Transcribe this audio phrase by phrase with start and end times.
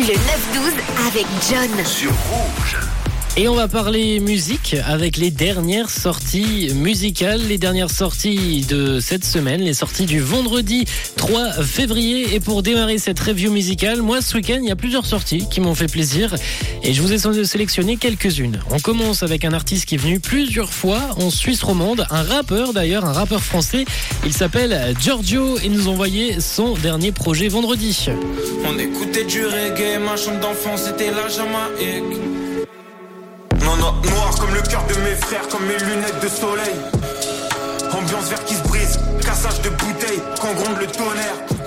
[0.00, 0.16] Le 9-12
[1.08, 1.84] avec John.
[1.84, 2.99] Sur Rouge.
[3.36, 9.24] Et on va parler musique avec les dernières sorties musicales, les dernières sorties de cette
[9.24, 10.84] semaine, les sorties du vendredi
[11.16, 12.34] 3 février.
[12.34, 15.60] Et pour démarrer cette review musicale, moi ce week-end, il y a plusieurs sorties qui
[15.60, 16.34] m'ont fait plaisir
[16.82, 18.60] et je vous ai sélectionné quelques-unes.
[18.70, 22.72] On commence avec un artiste qui est venu plusieurs fois en Suisse romande, un rappeur
[22.72, 23.84] d'ailleurs, un rappeur français.
[24.26, 28.08] Il s'appelle Giorgio et nous envoyait son dernier projet vendredi.
[28.66, 32.49] On écoutait du reggae, ma chambre d'enfance c'était la Jamaïque.
[34.10, 36.74] Noir comme le cœur de mes frères, comme mes lunettes de soleil.
[37.92, 41.59] Ambiance vert qui se brise, cassage de bouteilles, quand gronde le tonnerre.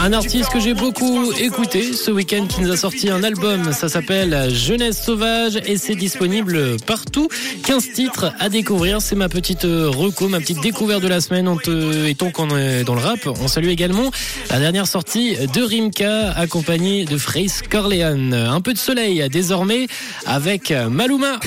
[0.00, 3.88] Un artiste que j'ai beaucoup écouté ce week-end qui nous a sorti un album, ça
[3.88, 7.28] s'appelle Jeunesse sauvage et c'est disponible partout.
[7.64, 11.48] 15 titres à découvrir, c'est ma petite euh, reco, ma petite découverte de la semaine
[12.06, 13.28] et tant qu'on est dans le rap.
[13.40, 14.10] On salue également
[14.50, 18.34] la dernière sortie de Rimka accompagnée de Freys Corleone.
[18.34, 19.86] Un peu de soleil désormais
[20.26, 21.38] avec Maluma.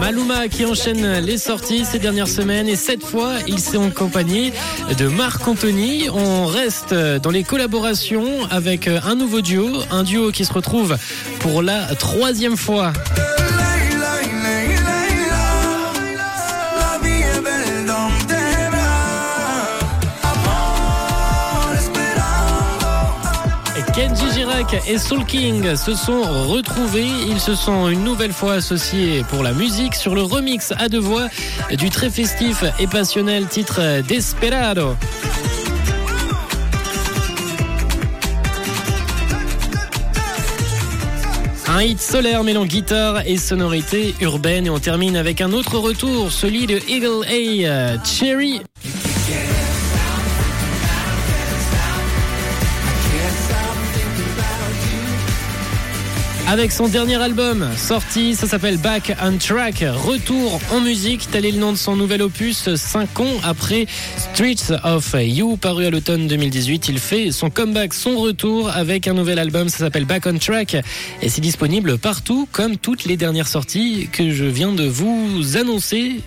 [0.00, 4.52] Maluma qui enchaîne les sorties ces dernières semaines et cette fois il s'est accompagné
[4.98, 6.08] de Marc Anthony.
[6.10, 10.96] On reste dans les collaborations avec un nouveau duo, un duo qui se retrouve
[11.40, 12.92] pour la troisième fois.
[23.94, 27.08] Kenji Girac et Soul King se sont retrouvés.
[27.28, 30.98] Ils se sont une nouvelle fois associés pour la musique sur le remix à deux
[30.98, 31.28] voix
[31.76, 34.96] du très festif et passionnel titre Desperado.
[41.68, 46.32] Un hit solaire mêlant guitare et sonorité urbaine et on termine avec un autre retour,
[46.32, 48.62] celui de Eagle A euh, Cherry.
[56.52, 61.50] Avec son dernier album sorti, ça s'appelle Back on Track, retour en musique, tel est
[61.50, 63.86] le nom de son nouvel opus, 5 ans après
[64.18, 66.90] Streets of You, paru à l'automne 2018.
[66.90, 70.76] Il fait son comeback, son retour avec un nouvel album, ça s'appelle Back on Track
[71.22, 76.20] et c'est disponible partout comme toutes les dernières sorties que je viens de vous annoncer.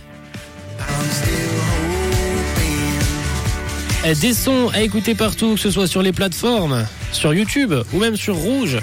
[4.21, 8.15] Des sons à écouter partout, que ce soit sur les plateformes, sur YouTube ou même
[8.15, 8.79] sur Rouge.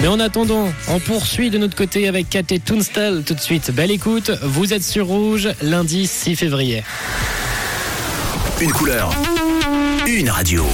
[0.00, 3.72] Mais en attendant, on poursuit de notre côté avec Kat et Toonstall tout de suite.
[3.72, 6.84] Belle écoute, vous êtes sur Rouge, lundi 6 février.
[8.60, 9.10] Une couleur.
[10.06, 10.64] Une radio.